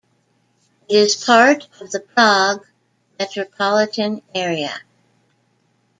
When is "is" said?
0.95-1.23